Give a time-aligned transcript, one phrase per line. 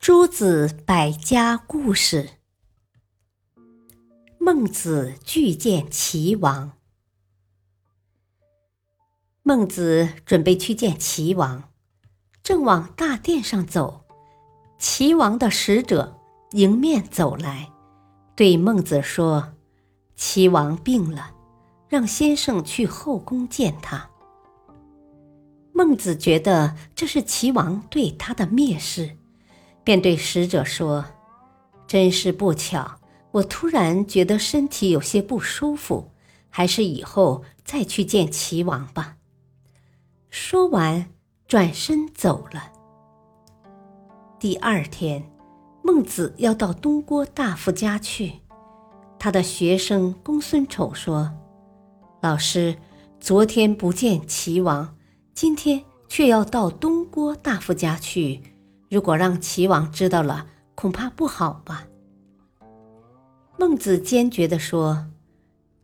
[0.00, 2.30] 诸子百家故事：
[4.38, 6.72] 孟子拒见齐王。
[9.42, 11.64] 孟子准备去见齐王，
[12.42, 14.06] 正往大殿上走，
[14.78, 16.18] 齐王的使者
[16.52, 17.70] 迎面走来，
[18.34, 19.52] 对孟子说
[20.16, 21.34] ：“齐王病了，
[21.90, 24.08] 让先生去后宫见他。”
[25.74, 29.18] 孟子觉得这是齐王对他的蔑视。
[29.90, 31.04] 便对使者说
[31.88, 33.00] ：“真是不巧，
[33.32, 36.12] 我突然觉得身体有些不舒服，
[36.48, 39.16] 还是以后再去见齐王吧。”
[40.30, 41.10] 说完，
[41.48, 42.70] 转身走了。
[44.38, 45.28] 第二天，
[45.82, 48.34] 孟子要到东郭大夫家去，
[49.18, 51.32] 他的学生公孙丑说
[52.22, 52.76] ：“老师，
[53.18, 54.96] 昨天不见齐王，
[55.34, 58.40] 今天却要到东郭大夫家去。”
[58.90, 61.86] 如果让齐王知道了，恐怕不好吧？
[63.56, 65.06] 孟子坚决地说：“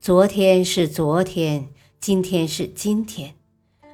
[0.00, 1.68] 昨天是昨天，
[2.00, 3.34] 今天是今天。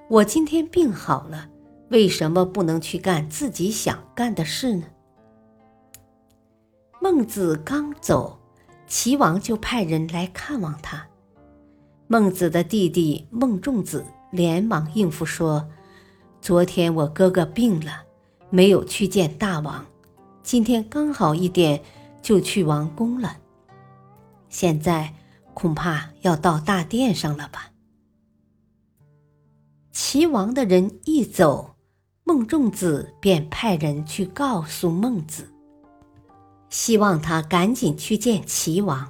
[0.09, 1.49] 我今天病好了，
[1.89, 4.87] 为什么不能去干自己想干的事呢？”
[7.03, 8.39] 孟子刚走，
[8.87, 11.05] 齐王就派人来看望他。
[12.07, 15.69] 孟子的弟弟孟仲子连忙应付说
[16.41, 18.05] ：“昨天我哥哥病了。”
[18.51, 19.87] 没有去见大王，
[20.43, 21.83] 今天刚好一点
[22.21, 23.39] 就去王宫了。
[24.49, 25.15] 现在
[25.55, 27.71] 恐怕要到大殿上了吧？
[29.93, 31.77] 齐王的人一走，
[32.25, 35.49] 孟仲子便派人去告诉孟子，
[36.69, 39.09] 希望他赶紧去见齐王。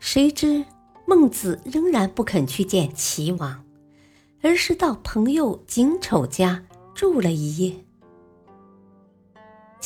[0.00, 0.64] 谁知
[1.06, 3.64] 孟子仍然不肯去见齐王，
[4.42, 6.64] 而是到朋友景丑家
[6.94, 7.85] 住了一夜。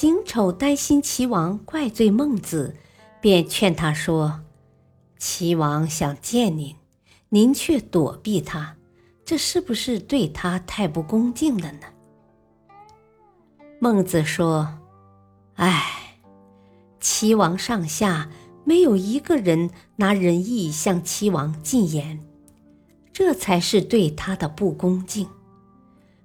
[0.01, 2.75] 景丑担心齐王怪罪孟子，
[3.21, 4.41] 便劝他说
[5.21, 6.75] ：“齐王想见您，
[7.29, 8.79] 您却躲避他，
[9.27, 11.81] 这是不是对他太不恭敬了呢？”
[13.79, 14.79] 孟子说
[15.57, 16.17] ：“唉，
[16.99, 18.31] 齐王上下
[18.65, 22.19] 没有一个人拿仁义向齐王进言，
[23.13, 25.29] 这才是对他的不恭敬。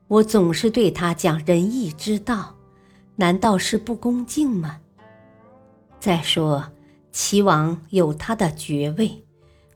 [0.07, 2.56] 我总是对他讲仁义之道。”
[3.18, 4.81] 难道是不恭敬吗？
[6.00, 6.72] 再说，
[7.12, 9.26] 齐王有他的爵位，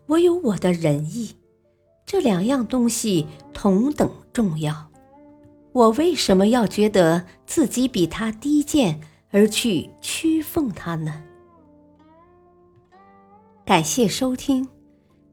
[0.07, 1.35] 我有我的仁义，
[2.05, 4.89] 这两样东西同等重要。
[5.71, 8.99] 我为什么要觉得自己比他低贱
[9.31, 11.23] 而去屈奉他呢？
[13.63, 14.67] 感谢收听，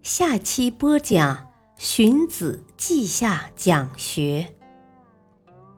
[0.03, 1.37] 下期播讲
[1.77, 4.55] 《荀子·稷下讲学》，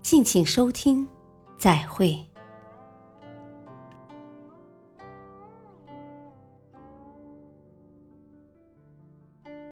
[0.02, 1.08] 敬请收听。
[1.58, 2.27] 再会。